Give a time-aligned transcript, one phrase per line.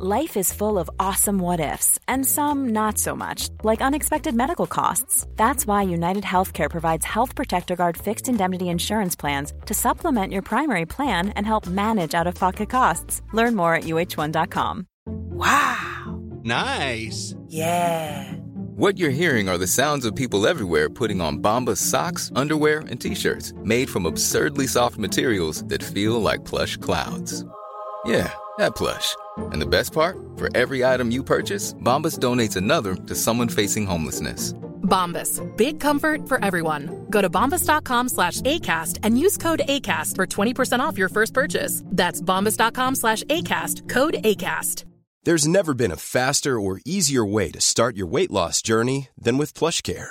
[0.00, 4.68] Life is full of awesome what ifs, and some not so much, like unexpected medical
[4.68, 5.26] costs.
[5.34, 10.42] That's why United Healthcare provides Health Protector Guard fixed indemnity insurance plans to supplement your
[10.42, 13.22] primary plan and help manage out of pocket costs.
[13.32, 14.86] Learn more at uh1.com.
[15.06, 16.20] Wow!
[16.44, 17.34] Nice!
[17.48, 18.32] Yeah!
[18.76, 23.00] What you're hearing are the sounds of people everywhere putting on Bombas socks, underwear, and
[23.00, 27.44] t shirts made from absurdly soft materials that feel like plush clouds.
[28.04, 29.16] Yeah, that plush.
[29.36, 33.86] And the best part, for every item you purchase, Bombas donates another to someone facing
[33.86, 34.52] homelessness.
[34.82, 37.06] Bombas, big comfort for everyone.
[37.10, 41.82] Go to bombas.com slash ACAST and use code ACAST for 20% off your first purchase.
[41.86, 44.84] That's bombas.com slash ACAST, code ACAST.
[45.24, 49.36] There's never been a faster or easier way to start your weight loss journey than
[49.36, 50.10] with PlushCare.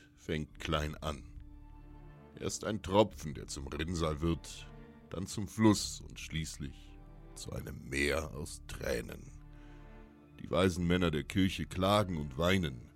[0.21, 1.23] fängt klein an.
[2.39, 4.67] Erst ein Tropfen, der zum Rinnsal wird,
[5.09, 6.73] dann zum Fluss und schließlich
[7.35, 9.21] zu einem Meer aus Tränen.
[10.39, 12.89] Die weisen Männer der Kirche klagen und weinen.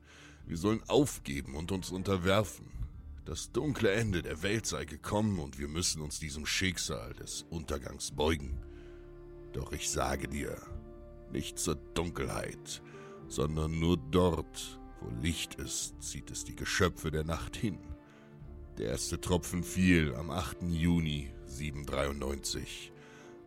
[0.46, 2.68] Wir sollen aufgeben und uns unterwerfen.
[3.26, 8.12] Das dunkle Ende der Welt sei gekommen und wir müssen uns diesem Schicksal des Untergangs
[8.12, 8.62] beugen.
[9.52, 10.56] Doch ich sage dir,
[11.32, 12.84] nicht zur Dunkelheit,
[13.28, 17.80] sondern nur dort, wo Licht ist, zieht es die Geschöpfe der Nacht hin.
[18.78, 20.64] Der erste Tropfen fiel am 8.
[20.64, 22.92] Juni 793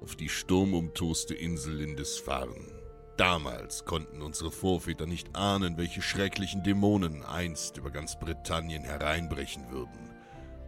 [0.01, 2.79] auf die sturmumtoste Insel Lindisfarne.
[3.17, 10.15] Damals konnten unsere Vorväter nicht ahnen, welche schrecklichen Dämonen einst über ganz Britannien hereinbrechen würden.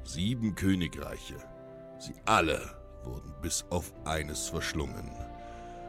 [0.03, 1.37] Sieben Königreiche,
[1.99, 2.61] sie alle
[3.05, 5.11] wurden bis auf eines verschlungen.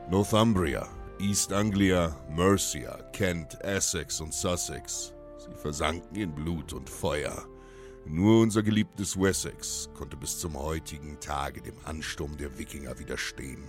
[0.09, 0.87] Northumbria,
[1.21, 5.13] East Anglia, Mercia, Kent, Essex und Sussex.
[5.37, 7.45] Sie versanken in Blut und Feuer.
[8.05, 13.63] Nur unser geliebtes Wessex konnte bis zum heutigen Tage dem Ansturm der Wikinger widerstehen.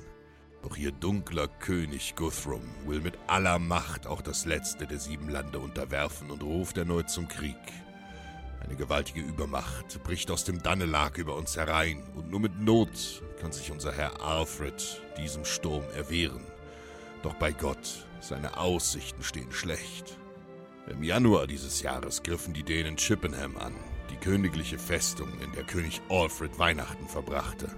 [0.62, 5.58] Doch ihr dunkler König Guthrum will mit aller Macht auch das letzte der sieben Lande
[5.58, 7.56] unterwerfen und ruft erneut zum Krieg.
[8.64, 13.52] Eine gewaltige Übermacht bricht aus dem Dannelag über uns herein, und nur mit Not kann
[13.52, 16.51] sich unser Herr Alfred diesem Sturm erwehren.
[17.22, 20.18] Doch bei Gott, seine Aussichten stehen schlecht.
[20.88, 23.74] Im Januar dieses Jahres griffen die Dänen Chippenham an,
[24.10, 27.68] die königliche Festung, in der König Alfred Weihnachten verbrachte.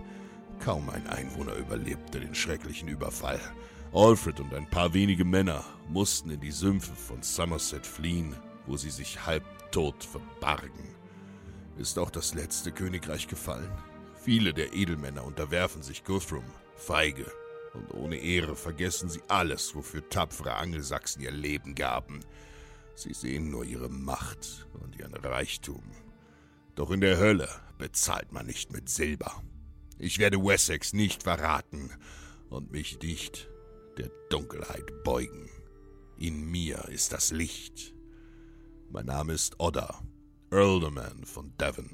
[0.61, 3.41] Kaum ein Einwohner überlebte den schrecklichen Überfall.
[3.93, 8.35] Alfred und ein paar wenige Männer mussten in die Sümpfe von Somerset fliehen,
[8.67, 10.95] wo sie sich halbtot verbargen.
[11.77, 13.71] Ist auch das letzte Königreich gefallen?
[14.25, 16.45] Viele der Edelmänner unterwerfen sich Guthrum,
[16.77, 17.27] feige,
[17.75, 22.21] und ohne Ehre vergessen sie alles, wofür tapfere Angelsachsen ihr Leben gaben.
[22.95, 25.83] Sie sehen nur ihre Macht und ihren Reichtum.
[26.75, 27.49] Doch in der Hölle
[27.79, 29.43] bezahlt man nicht mit Silber.
[29.99, 31.91] Ich werde Wessex nicht verraten
[32.49, 33.49] und mich nicht
[33.99, 35.49] der Dunkelheit beugen.
[36.17, 37.95] In mir ist das Licht.
[38.91, 40.01] Mein Name ist Odda,
[40.51, 41.91] Earlderman von Devon.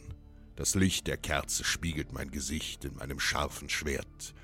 [0.57, 4.35] Das Licht der Kerze spiegelt mein Gesicht in meinem scharfen Schwert.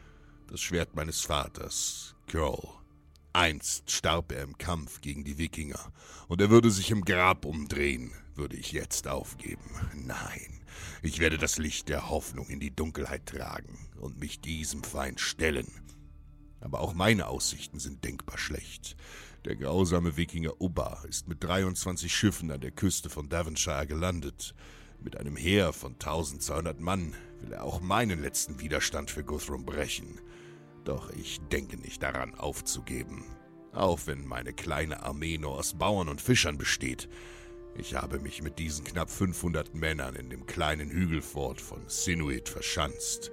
[0.49, 2.69] Das Schwert meines Vaters, Curl.
[3.33, 5.93] Einst starb er im Kampf gegen die Wikinger,
[6.29, 9.69] und er würde sich im Grab umdrehen, würde ich jetzt aufgeben.
[9.95, 10.61] Nein,
[11.03, 15.67] ich werde das Licht der Hoffnung in die Dunkelheit tragen und mich diesem Feind stellen.
[16.61, 18.97] Aber auch meine Aussichten sind denkbar schlecht.
[19.45, 24.55] Der grausame Wikinger Ubba ist mit 23 Schiffen an der Küste von Devonshire gelandet.
[25.01, 30.21] Mit einem Heer von 1200 Mann will er auch meinen letzten Widerstand für Guthrum brechen.
[30.85, 33.25] Doch ich denke nicht daran aufzugeben.
[33.73, 37.09] Auch wenn meine kleine Armee nur aus Bauern und Fischern besteht.
[37.77, 43.31] Ich habe mich mit diesen knapp 500 Männern in dem kleinen Hügelfort von Sinuit verschanzt.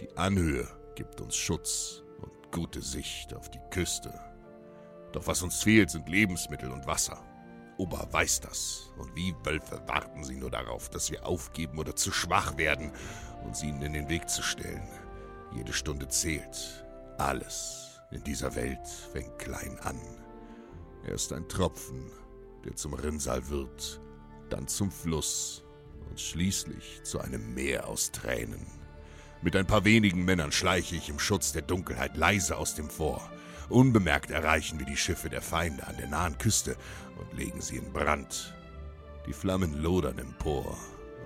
[0.00, 4.12] Die Anhöhe gibt uns Schutz und gute Sicht auf die Küste.
[5.12, 7.24] Doch was uns fehlt, sind Lebensmittel und Wasser.
[7.78, 12.10] Ober weiß das, und wie Wölfe warten sie nur darauf, dass wir aufgeben oder zu
[12.12, 12.92] schwach werden,
[13.44, 14.86] uns ihnen in den Weg zu stellen.
[15.54, 16.84] Jede Stunde zählt.
[17.18, 20.00] Alles in dieser Welt fängt klein an.
[21.04, 22.10] Er ist ein Tropfen,
[22.64, 24.00] der zum Rinnsal wird,
[24.50, 25.64] dann zum Fluss
[26.10, 28.66] und schließlich zu einem Meer aus Tränen.
[29.40, 33.30] Mit ein paar wenigen Männern schleiche ich im Schutz der Dunkelheit leise aus dem Vor.
[33.68, 36.76] Unbemerkt erreichen wir die Schiffe der Feinde an der nahen Küste
[37.18, 38.54] und legen sie in Brand.
[39.26, 40.78] Die Flammen lodern empor,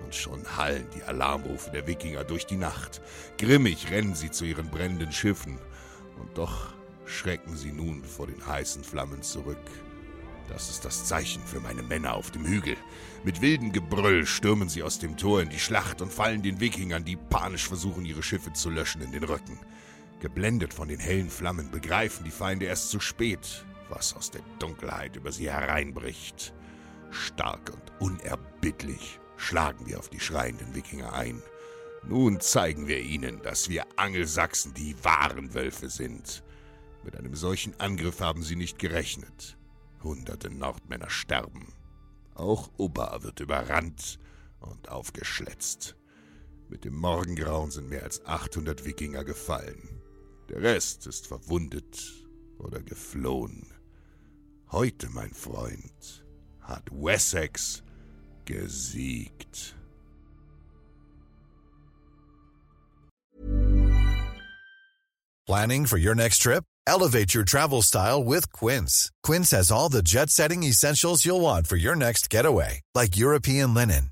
[0.03, 3.01] und schon hallen die Alarmrufe der Wikinger durch die Nacht.
[3.37, 5.57] Grimmig rennen sie zu ihren brennenden Schiffen,
[6.19, 6.73] und doch
[7.05, 9.57] schrecken sie nun vor den heißen Flammen zurück.
[10.49, 12.75] Das ist das Zeichen für meine Männer auf dem Hügel.
[13.23, 17.05] Mit wildem Gebrüll stürmen sie aus dem Tor in die Schlacht und fallen den Wikingern,
[17.05, 19.57] die panisch versuchen, ihre Schiffe zu löschen, in den Rücken.
[20.23, 25.17] Geblendet von den hellen Flammen begreifen die Feinde erst zu spät, was aus der Dunkelheit
[25.17, 26.53] über sie hereinbricht.
[27.11, 31.43] Stark und unerbittlich schlagen wir auf die schreienden Wikinger ein.
[32.07, 36.41] Nun zeigen wir ihnen, dass wir Angelsachsen die wahren Wölfe sind.
[37.03, 39.57] Mit einem solchen Angriff haben sie nicht gerechnet.
[40.03, 41.73] Hunderte Nordmänner sterben.
[42.33, 44.19] Auch Ubba wird überrannt
[44.61, 45.97] und aufgeschletzt.
[46.69, 49.99] Mit dem Morgengrauen sind mehr als 800 Wikinger gefallen.
[50.53, 52.13] Der Rest ist verwundet
[52.59, 53.65] oder geflohen.
[54.71, 56.23] Heute, mein Freund,
[56.61, 57.81] hat Wessex
[58.45, 59.75] gesiegt.
[65.47, 66.63] Planning for your next trip?
[66.85, 69.09] Elevate your travel style with Quince.
[69.23, 73.73] Quince has all the jet setting essentials you'll want for your next getaway, like European
[73.73, 74.11] linen,